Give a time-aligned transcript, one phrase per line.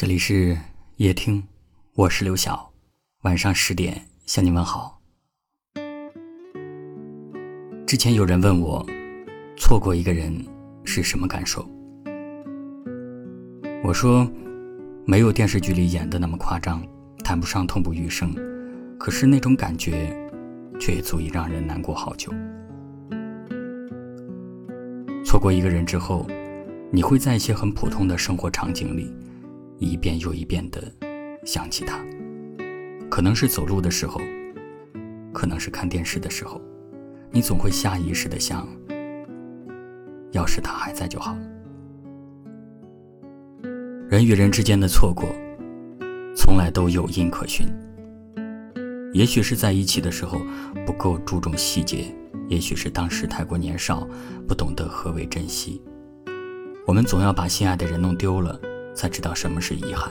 [0.00, 0.56] 这里是
[0.98, 1.42] 夜听，
[1.94, 2.72] 我是刘晓，
[3.22, 5.00] 晚上十点向你问好。
[7.84, 8.86] 之前有人问我，
[9.56, 10.32] 错过一个人
[10.84, 11.68] 是什么感受？
[13.82, 14.24] 我说，
[15.04, 16.80] 没有电视剧里演的那么夸张，
[17.24, 18.32] 谈不上痛不欲生，
[19.00, 20.16] 可是那种感觉，
[20.78, 22.32] 却也足以让人难过好久。
[25.24, 26.24] 错过一个人之后，
[26.92, 29.12] 你会在一些很普通的生活场景里。
[29.78, 30.82] 一遍又一遍的
[31.44, 32.04] 想起他，
[33.08, 34.20] 可能是走路的时候，
[35.32, 36.60] 可能是看电视的时候，
[37.30, 38.66] 你总会下意识的想：
[40.32, 41.36] 要是他还在就好。
[44.08, 45.28] 人与人之间的错过，
[46.34, 47.66] 从来都有因可循。
[49.12, 50.38] 也许是在一起的时候
[50.84, 52.14] 不够注重细节，
[52.48, 54.06] 也许是当时太过年少，
[54.46, 55.80] 不懂得何为珍惜。
[56.86, 58.60] 我们总要把心爱的人弄丢了。
[58.98, 60.10] 才知道什么是遗憾。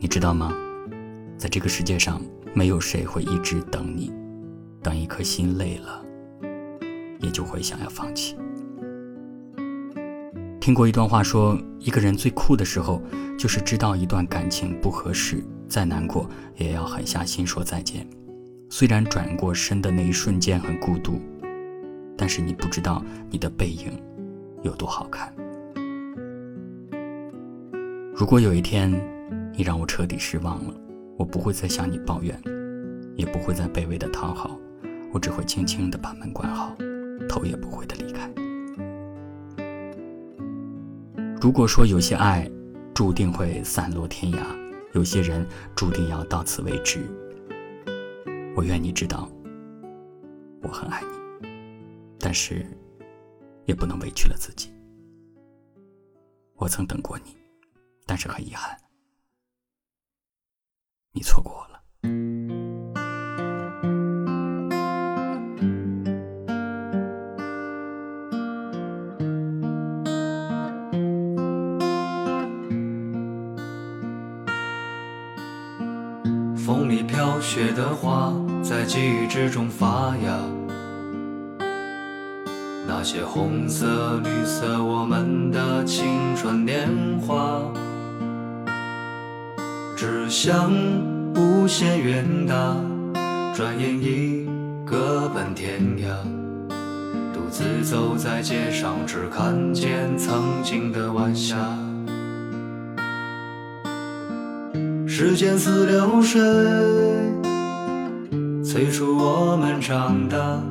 [0.00, 0.52] 你知道吗？
[1.38, 2.20] 在这个世界上，
[2.52, 4.12] 没有谁会一直等你，
[4.82, 6.04] 等一颗心累了，
[7.20, 8.36] 也就会想要放弃。
[10.60, 13.00] 听过一段话，说一个人最酷的时候，
[13.38, 18.04] 就是知道一段感情不合适，再难过也要狠下心说再见。
[18.68, 21.20] 虽然转过身的那一瞬间很孤独，
[22.18, 23.92] 但是你不知道你的背影
[24.64, 25.32] 有多好看。
[28.20, 28.92] 如果有一天，
[29.56, 30.74] 你让我彻底失望了，
[31.16, 32.38] 我不会再向你抱怨，
[33.16, 34.60] 也不会再卑微的讨好，
[35.10, 36.76] 我只会轻轻的把门关好，
[37.26, 38.30] 头也不回的离开。
[41.40, 42.46] 如果说有些爱
[42.92, 44.40] 注定会散落天涯，
[44.92, 47.00] 有些人注定要到此为止，
[48.54, 49.30] 我愿你知道，
[50.60, 51.00] 我很爱
[51.40, 51.48] 你，
[52.18, 52.66] 但是
[53.64, 54.68] 也不能委屈了自己。
[56.56, 57.39] 我曾等过你。
[58.10, 58.76] 但是很遗憾，
[61.12, 61.80] 你错过了。
[76.56, 80.36] 风里飘雪的花，在记忆之中发芽。
[82.88, 86.88] 那些红色、绿色，我们的青春年
[87.20, 87.72] 华。
[90.00, 90.72] 志向
[91.36, 92.74] 无限远大，
[93.54, 94.48] 转眼已
[94.82, 96.06] 各奔天涯。
[97.34, 101.54] 独自走在街上，只看见曾经的晚霞。
[105.06, 106.40] 时间似流水，
[108.64, 110.62] 催促我们长大。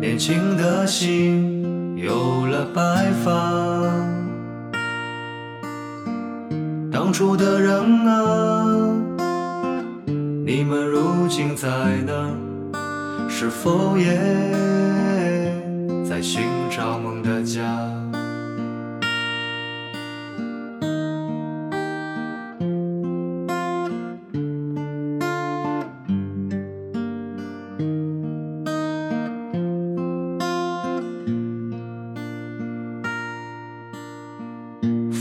[0.00, 4.09] 年轻的心有了白发。
[7.02, 8.66] 当初的人啊，
[10.44, 11.66] 你们如今在
[12.06, 12.30] 哪？
[13.26, 14.04] 是否也
[16.06, 17.64] 在寻找梦的家？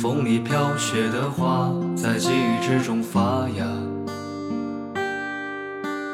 [0.02, 3.66] 风里飘雪的花，在记忆之中发芽。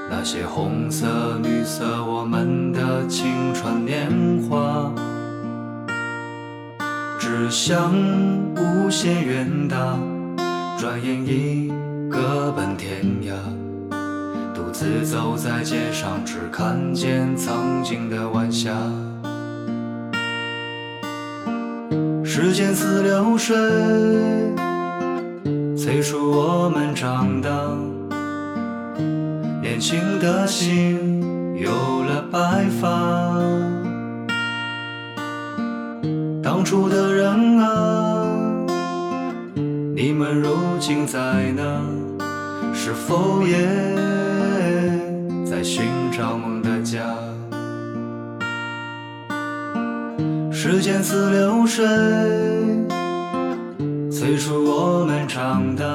[0.09, 4.09] 那些红色、绿色，我们的青春年
[4.49, 4.91] 华。
[7.19, 7.93] 志向
[8.55, 9.99] 无限远大，
[10.79, 11.71] 转眼已
[12.09, 13.35] 各奔天涯。
[14.55, 18.71] 独自走在街上，只看见曾经的晚霞。
[22.37, 23.55] 时间似流水，
[25.77, 27.49] 催促我们长大。
[29.61, 31.23] 年轻的心
[31.55, 31.71] 有
[32.03, 32.89] 了白发。
[36.43, 38.27] 当初的人啊，
[39.95, 41.63] 你们如今在哪？
[42.73, 43.65] 是否也
[45.49, 46.99] 在寻找梦的家？
[50.67, 51.85] 时间似流水，
[54.09, 55.85] 催促我们长大。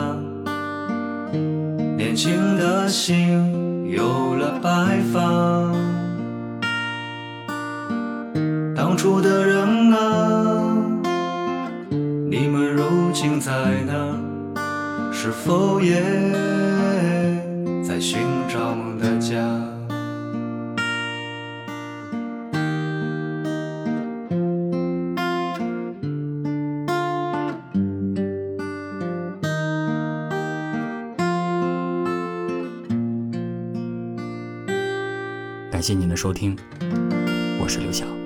[1.96, 5.72] 年轻的心有了白发。
[8.76, 10.62] 当初的人啊，
[12.30, 13.52] 你们如今在
[13.88, 13.92] 哪？
[15.12, 16.00] 是否也
[35.80, 36.54] 感谢您的收听，
[37.58, 38.19] 我是刘晓。